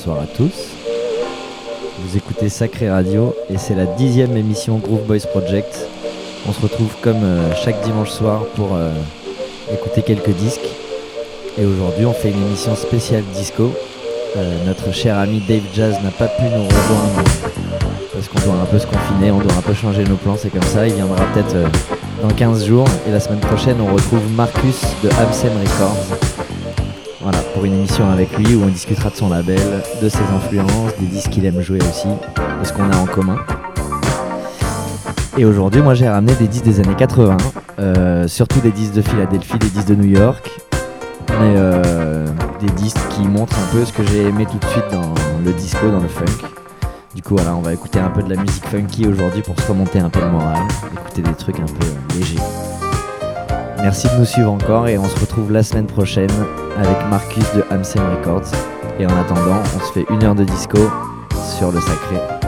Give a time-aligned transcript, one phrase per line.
[0.00, 0.70] bonsoir à tous.
[1.98, 5.86] Vous écoutez Sacré Radio et c'est la dixième émission Groove Boys Project.
[6.48, 8.90] On se retrouve comme euh, chaque dimanche soir pour euh,
[9.70, 10.70] écouter quelques disques.
[11.58, 13.74] Et aujourd'hui on fait une émission spéciale disco.
[14.38, 17.22] Euh, notre cher ami Dave Jazz n'a pas pu nous rejoindre
[18.14, 20.50] parce qu'on doit un peu se confiner, on doit un peu changer nos plans, c'est
[20.50, 20.86] comme ça.
[20.86, 21.56] Il viendra peut-être
[22.22, 26.29] dans 15 jours et la semaine prochaine on retrouve Marcus de Amsem Records.
[27.22, 29.60] Voilà, pour une émission avec lui où on discutera de son label,
[30.00, 33.36] de ses influences, des disques qu'il aime jouer aussi, de ce qu'on a en commun.
[35.36, 37.36] Et aujourd'hui, moi j'ai ramené des disques des années 80,
[37.78, 40.50] euh, surtout des disques de Philadelphie, des disques de New York,
[41.28, 42.26] mais euh,
[42.58, 45.12] des disques qui montrent un peu ce que j'ai aimé tout de suite dans
[45.44, 46.48] le disco, dans le funk.
[47.14, 49.68] Du coup, voilà, on va écouter un peu de la musique funky aujourd'hui pour se
[49.68, 50.62] remonter un peu le moral,
[50.94, 52.40] écouter des trucs un peu légers.
[53.82, 56.30] Merci de nous suivre encore et on se retrouve la semaine prochaine
[56.80, 58.50] avec Marcus de Amsem Records.
[58.98, 60.78] Et en attendant, on se fait une heure de disco
[61.58, 62.39] sur le sacré.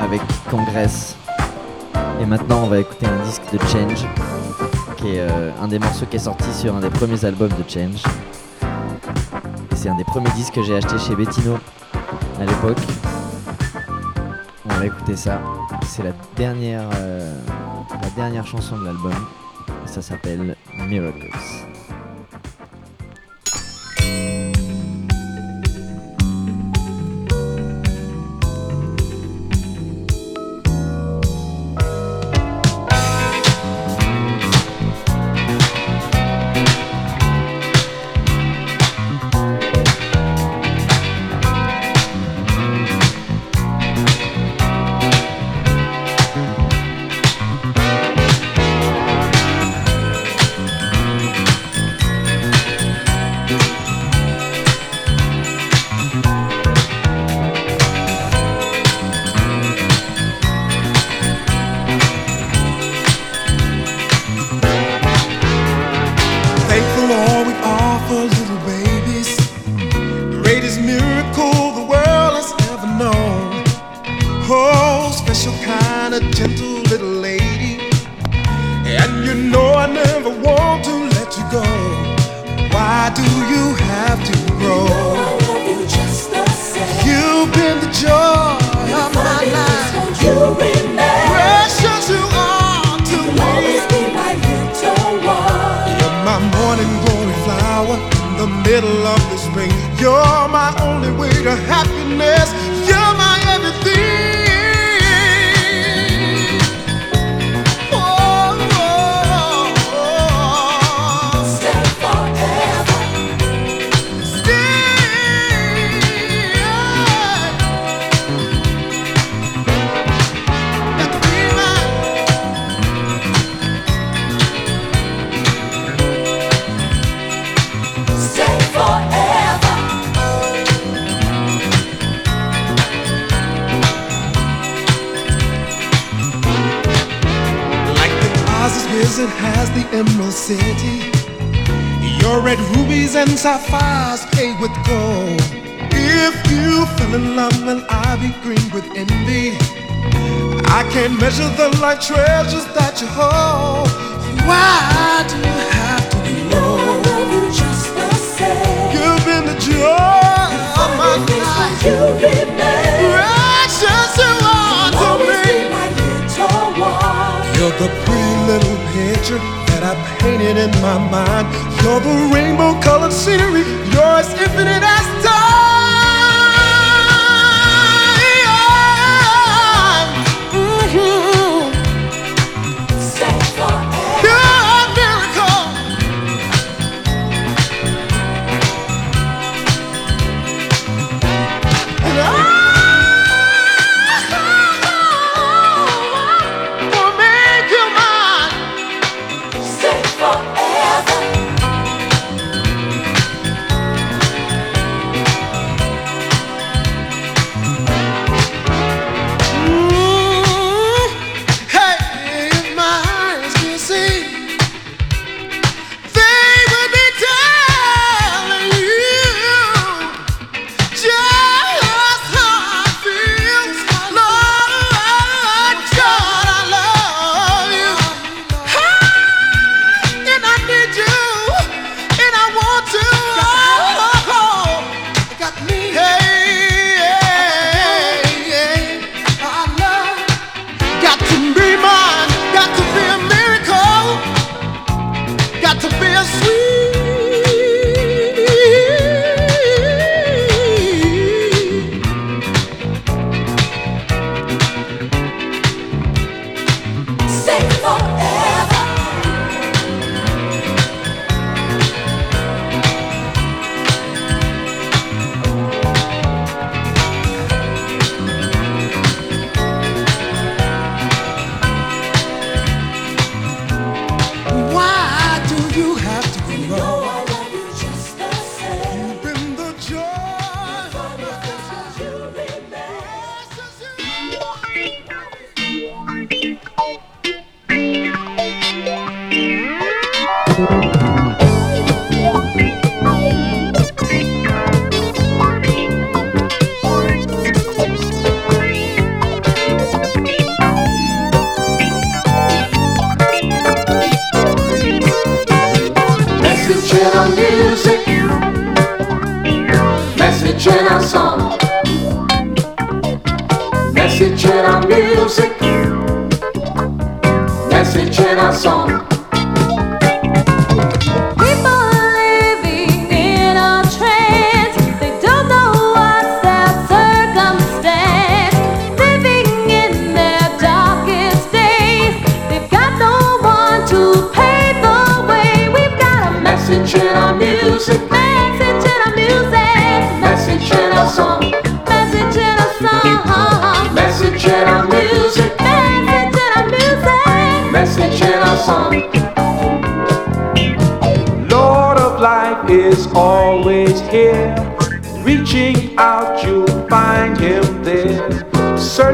[0.00, 1.16] Avec Congress.
[2.18, 4.06] Et maintenant, on va écouter un disque de Change,
[4.96, 7.68] qui est euh, un des morceaux qui est sorti sur un des premiers albums de
[7.68, 8.02] Change.
[9.74, 11.58] c'est un des premiers disques que j'ai acheté chez Bettino
[12.40, 12.78] à l'époque.
[14.64, 15.42] On va écouter ça.
[15.86, 17.34] C'est la dernière, euh,
[18.00, 19.12] la dernière chanson de l'album.
[19.84, 21.17] Ça s'appelle Miracles.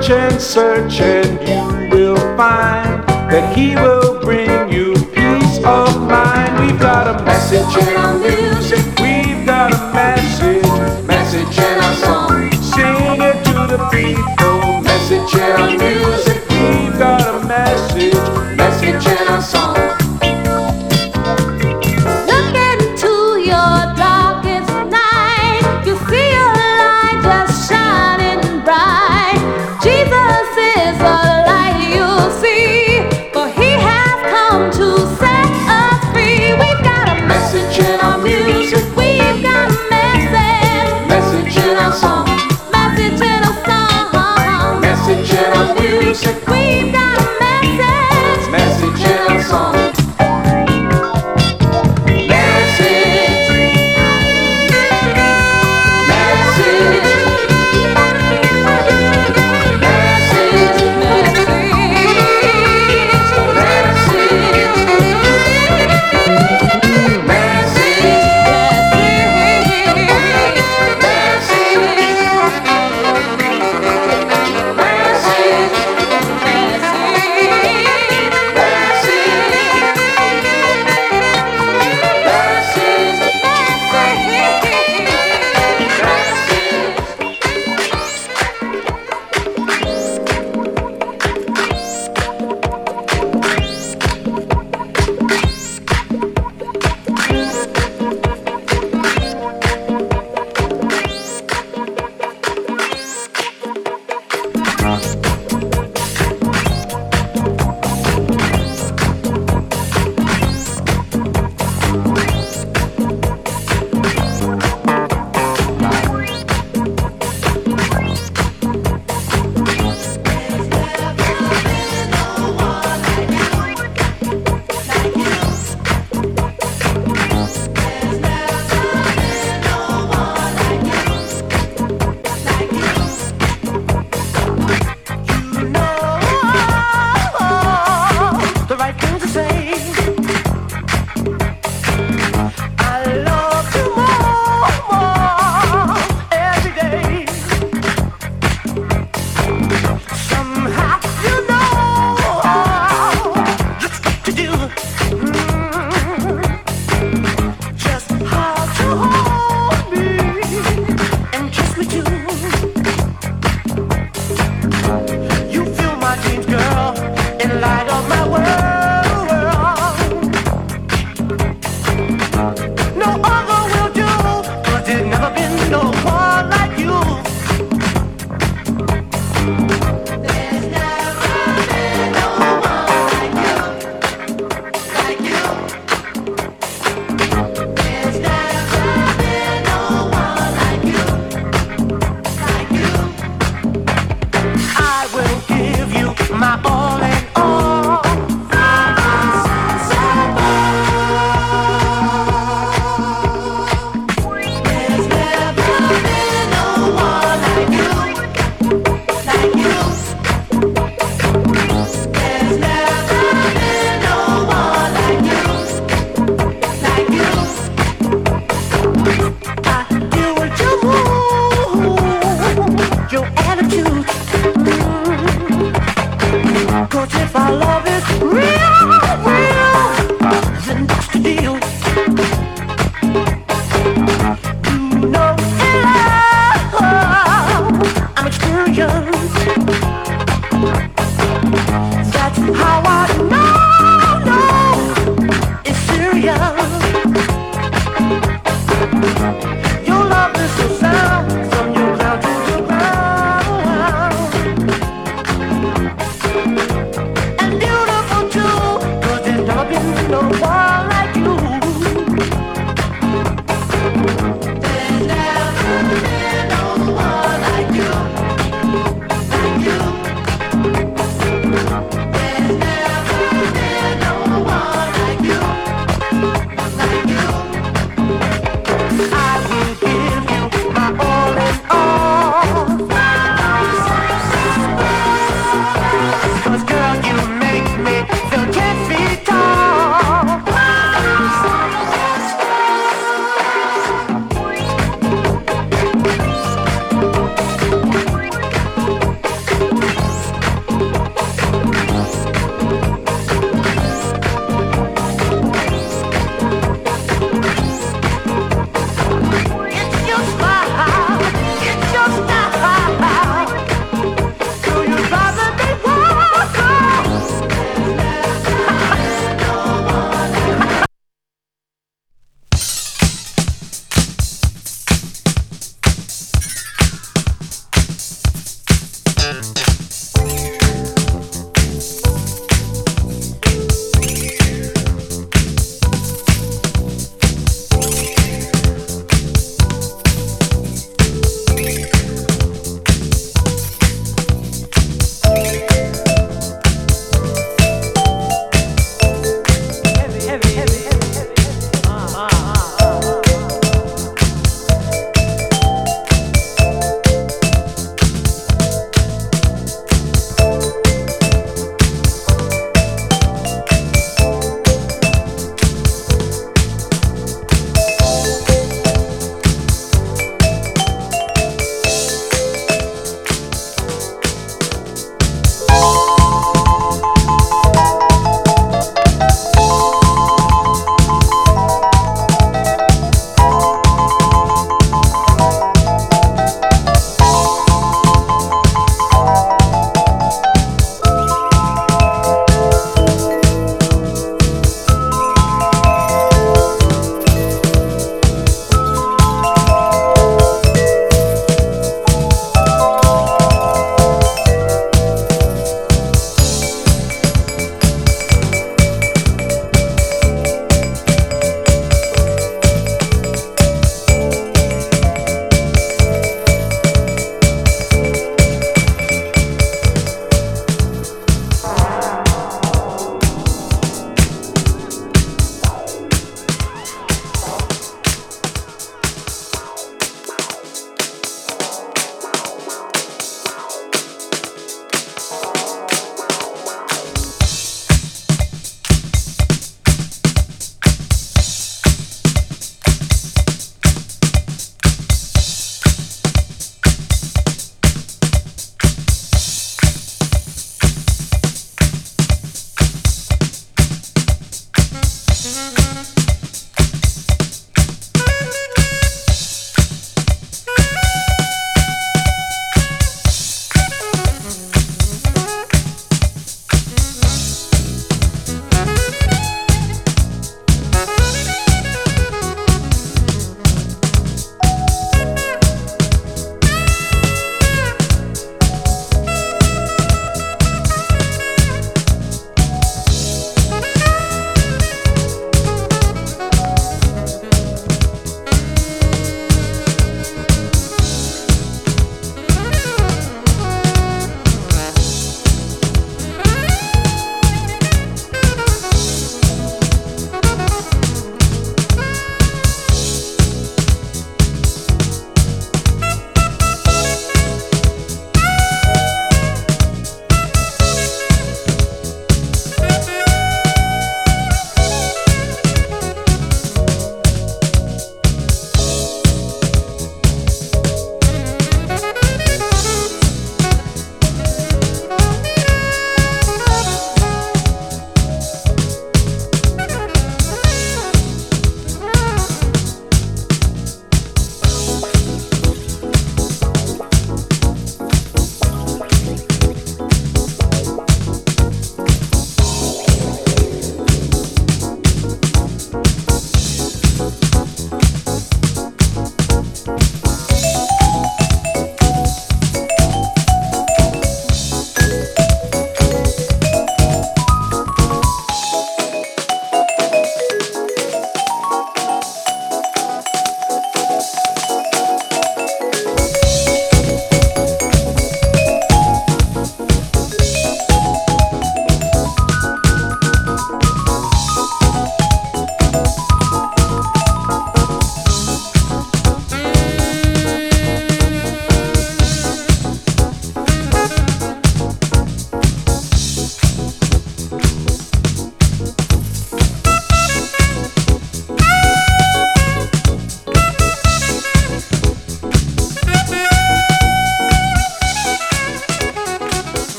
[0.00, 6.64] search and search, and you will find that He will bring you peace of mind.
[6.64, 7.99] We've got a message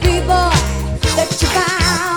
[0.00, 0.50] baby boy
[1.16, 2.13] that you found.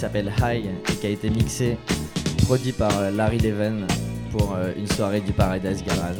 [0.00, 1.76] S'appelle High et qui a été mixé,
[2.44, 3.86] produit par euh, Larry Leven
[4.30, 6.16] pour euh, une soirée du Paradise Garage.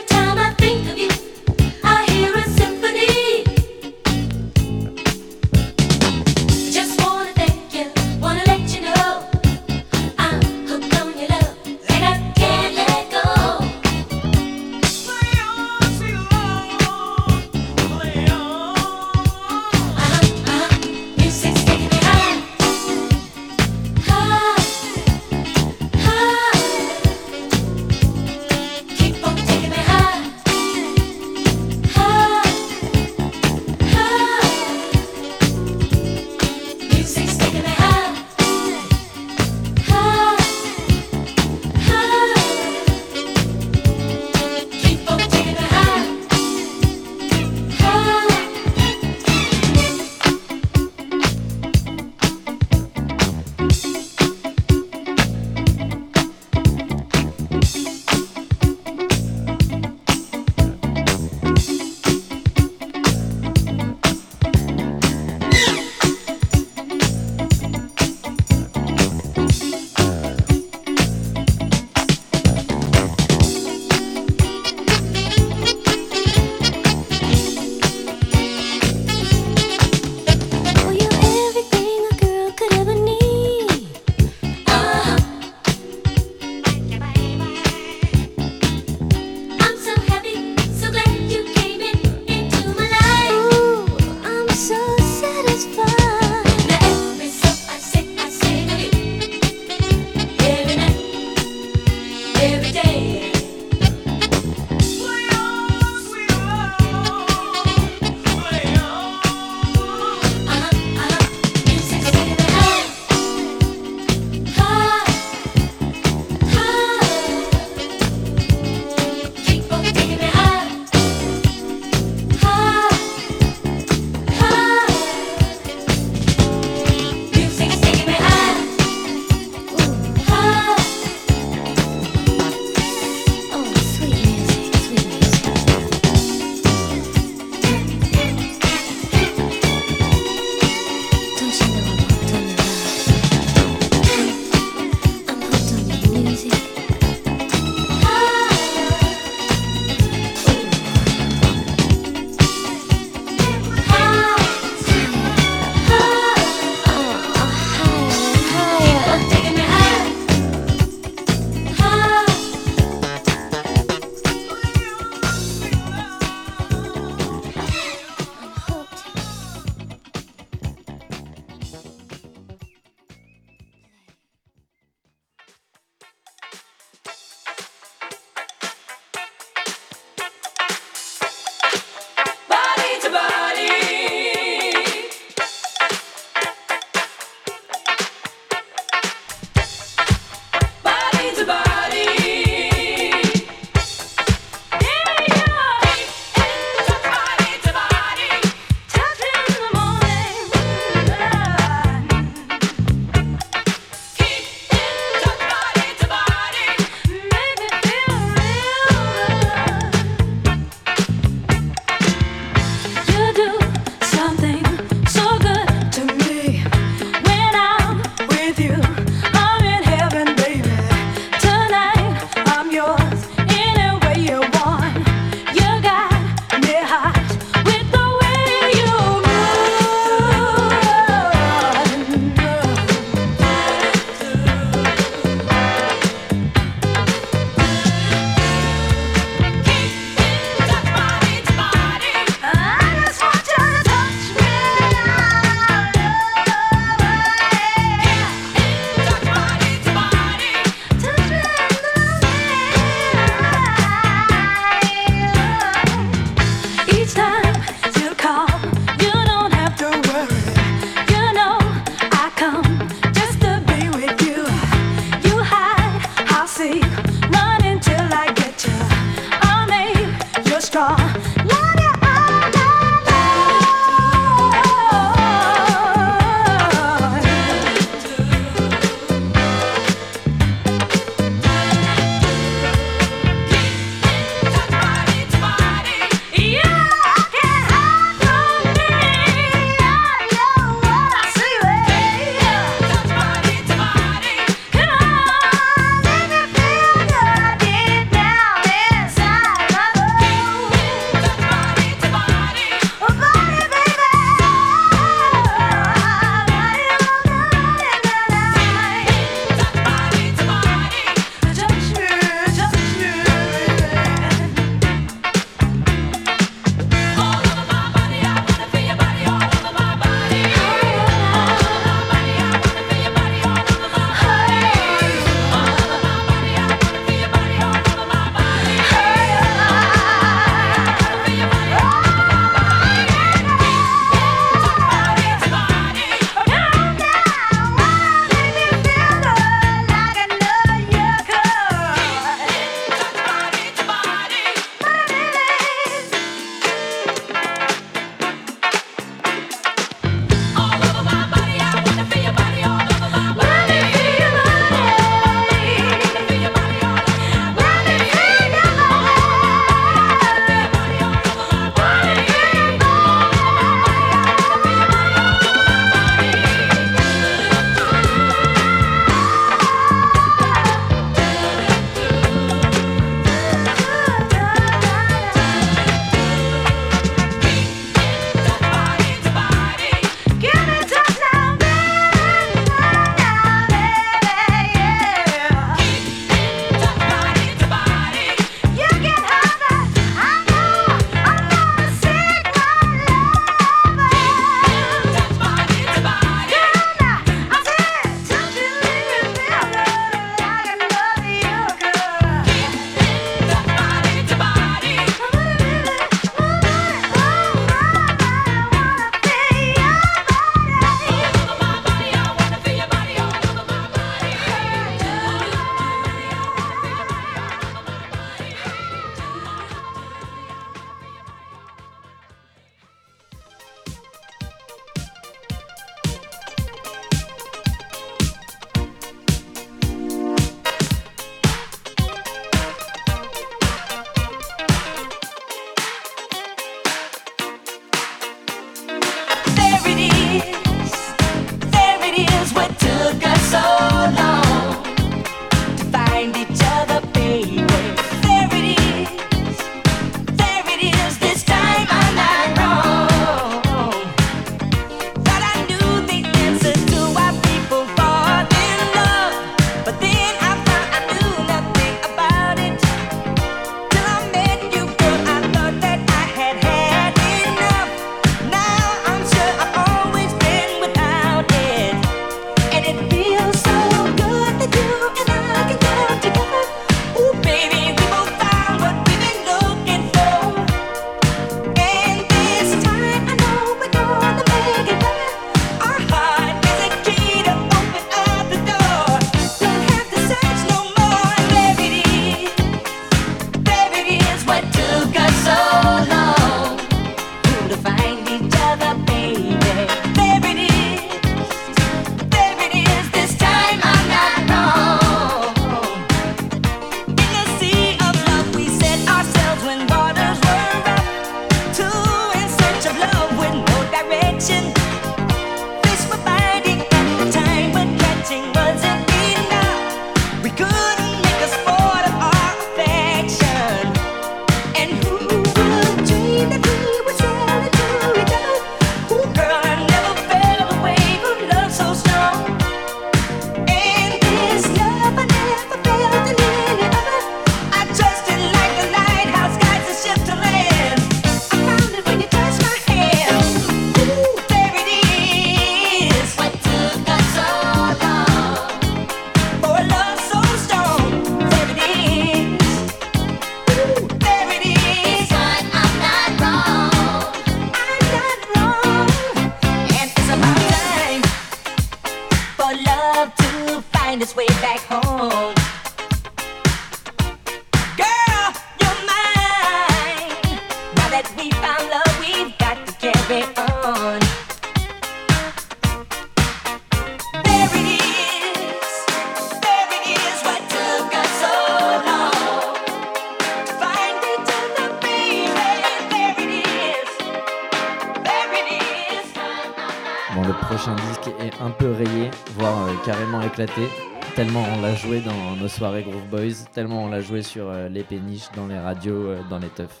[594.34, 597.88] Tellement on l'a joué dans nos soirées Groove Boys, tellement on l'a joué sur euh,
[597.90, 600.00] les péniches, dans les radios, euh, dans les teufs.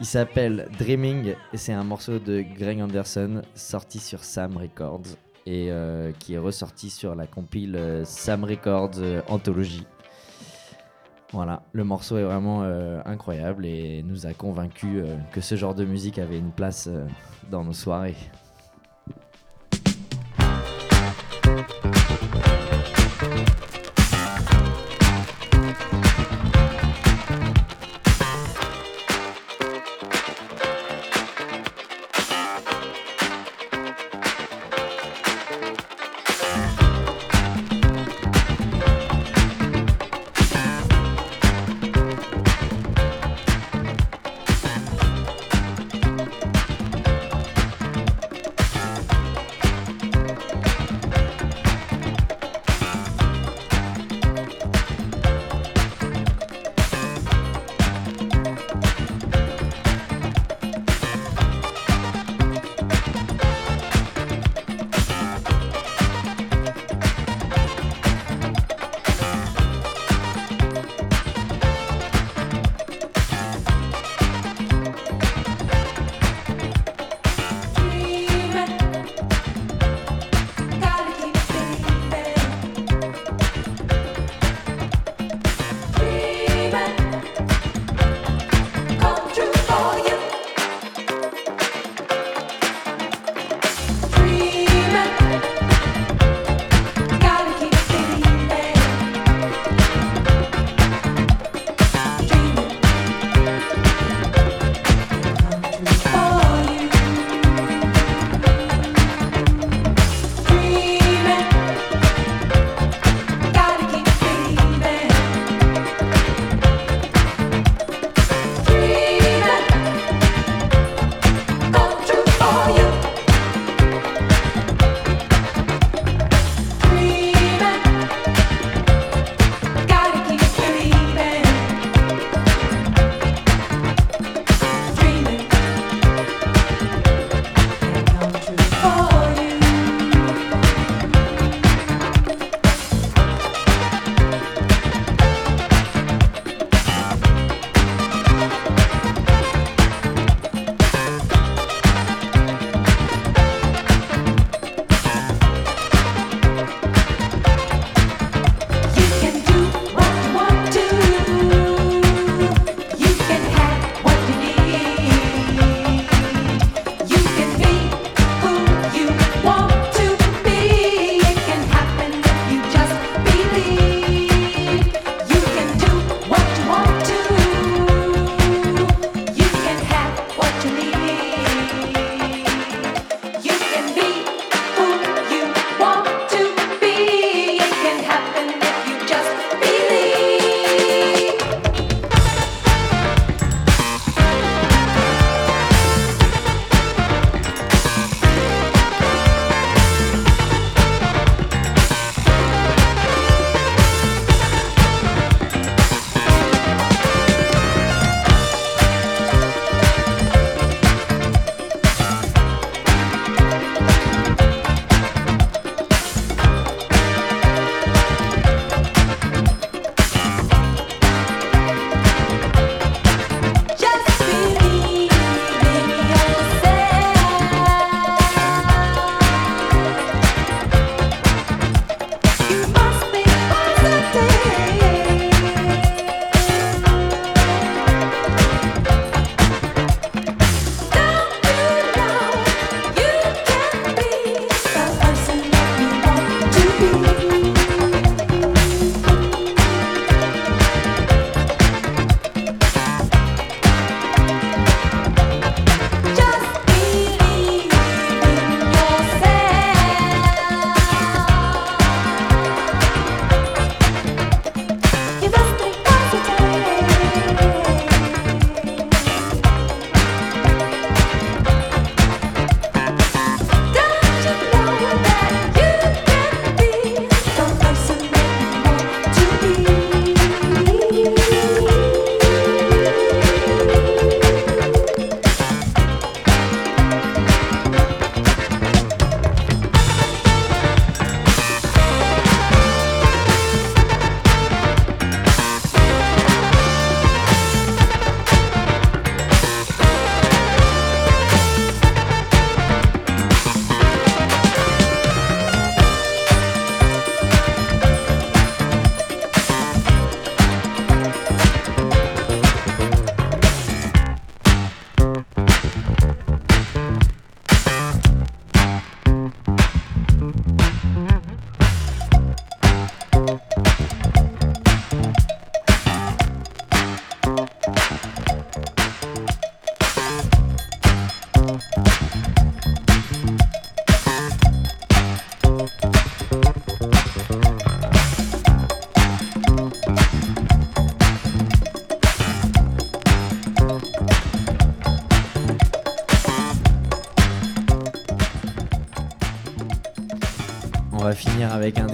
[0.00, 5.70] Il s'appelle Dreaming et c'est un morceau de Greg Anderson sorti sur Sam Records et
[5.70, 9.86] euh, qui est ressorti sur la compile Sam Records Anthology.
[11.34, 12.62] Voilà, le morceau est vraiment
[13.04, 16.88] incroyable et nous a convaincus que ce genre de musique avait une place
[17.50, 18.16] dans nos soirées.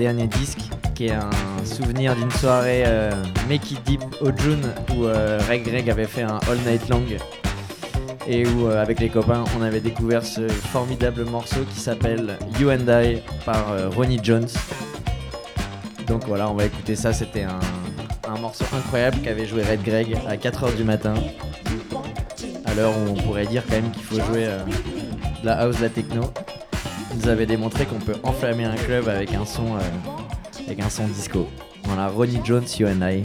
[0.05, 0.59] Dernier disque
[0.95, 1.31] qui est un
[1.65, 3.11] souvenir d'une soirée euh,
[3.49, 4.61] Make It Deep au June
[4.95, 7.03] où euh, Ray Greg avait fait un All Night Long
[8.27, 12.71] et où euh, avec les copains on avait découvert ce formidable morceau qui s'appelle You
[12.71, 14.49] and I par euh, Ronnie Jones.
[16.07, 17.61] Donc voilà, on va écouter ça, c'était un,
[18.29, 21.15] un morceau incroyable qu'avait joué Red Greg à 4h du matin.
[22.67, 24.59] À l'heure où on pourrait dire quand même qu'il faut jouer euh,
[25.43, 26.25] la house, la techno.
[27.25, 29.81] Nous avait démontré qu'on peut enflammer un club avec un son, euh,
[30.66, 31.49] avec un son disco.
[31.85, 33.25] Voilà, Ronnie Jones, You and I.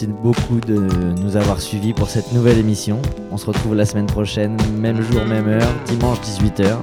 [0.00, 0.76] merci beaucoup de
[1.20, 3.02] nous avoir suivis pour cette nouvelle émission.
[3.32, 6.76] On se retrouve la semaine prochaine, même jour, même heure, dimanche 18h.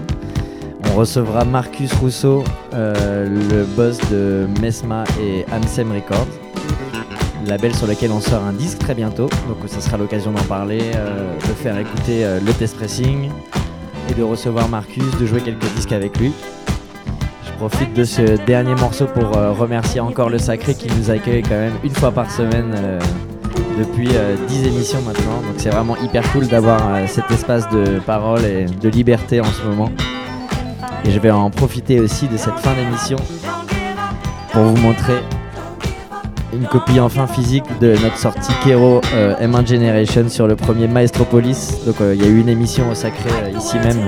[0.89, 2.43] On recevra Marcus Rousseau,
[2.74, 6.28] euh, le boss de Mesma et Amsem Records,
[7.45, 9.30] label sur lequel on sort un disque très bientôt.
[9.47, 13.30] Donc ça sera l'occasion d'en parler, euh, de faire écouter euh, le test pressing
[14.09, 16.34] et de recevoir Marcus, de jouer quelques disques avec lui.
[17.57, 21.51] Profite de ce dernier morceau pour euh, remercier encore le Sacré qui nous accueille quand
[21.51, 22.99] même une fois par semaine euh,
[23.77, 25.41] depuis euh, 10 émissions maintenant.
[25.41, 29.45] Donc c'est vraiment hyper cool d'avoir euh, cet espace de parole et de liberté en
[29.45, 29.89] ce moment.
[31.05, 33.17] Et je vais en profiter aussi de cette fin d'émission
[34.51, 35.21] pour vous montrer
[36.55, 41.83] une copie enfin physique de notre sortie Kero euh, M1 Generation sur le premier Maestropolis.
[41.85, 43.99] Donc euh, il y a eu une émission au Sacré euh, ici même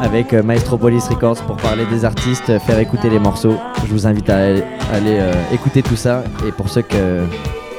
[0.00, 3.56] avec euh, Maestropolis Records pour parler des artistes, faire écouter les morceaux.
[3.86, 4.64] Je vous invite à aller,
[5.06, 6.24] euh, écouter tout ça.
[6.46, 7.24] Et pour ceux, que,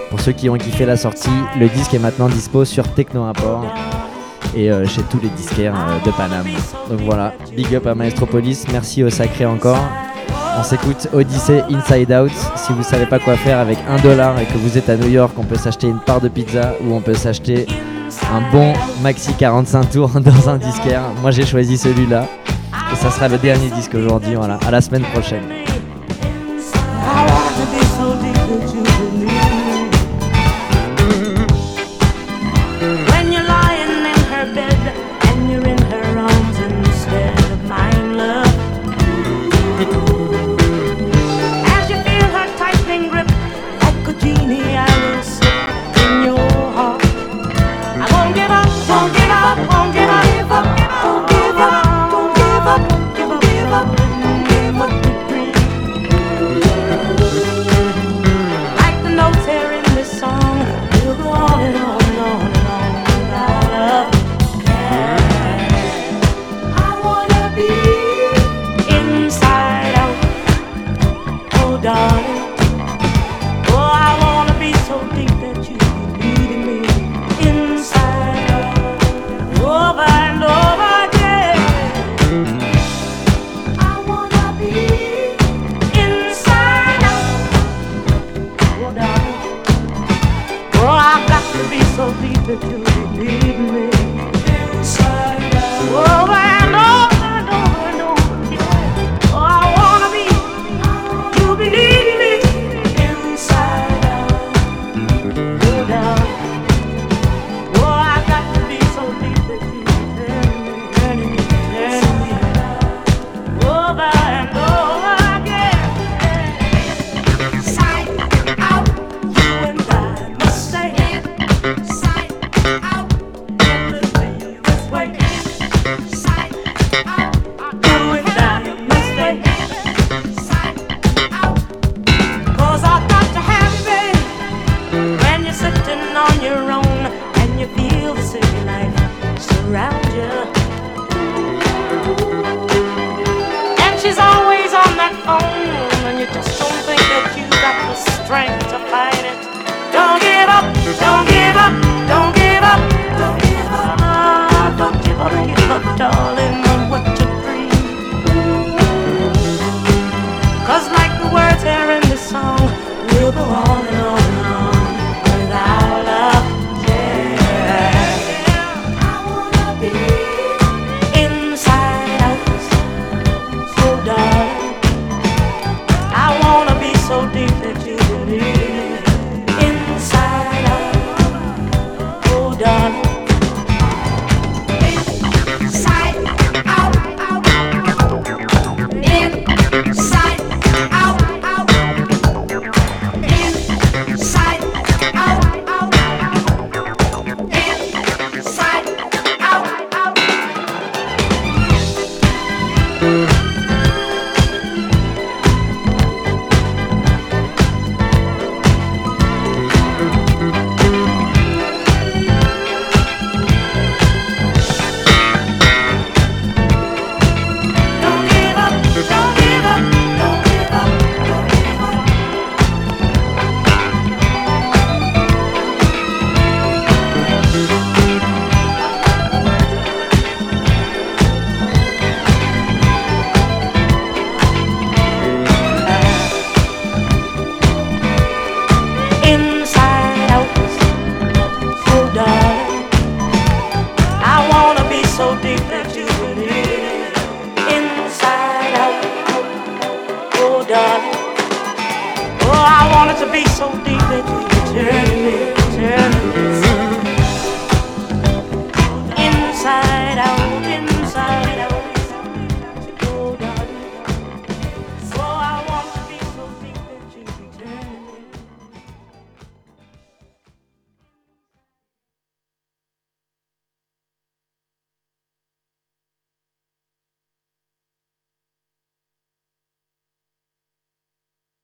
[0.10, 3.66] pour ceux qui ont kiffé la sortie, le disque est maintenant dispo sur Techno Import
[4.56, 6.46] et euh, chez tous les disquaires de Paname.
[6.90, 9.80] Donc voilà, big up à Maestropolis, merci au Sacré encore.
[10.60, 12.32] On s'écoute Odyssey Inside Out.
[12.58, 15.08] Si vous savez pas quoi faire avec un dollar et que vous êtes à New
[15.08, 17.66] York, on peut s'acheter une part de pizza ou on peut s'acheter
[18.30, 21.04] un bon maxi 45 tours dans un disquaire.
[21.22, 22.26] Moi j'ai choisi celui-là.
[22.92, 24.36] Et ça sera le dernier disque aujourd'hui.
[24.36, 25.44] Voilà, à la semaine prochaine.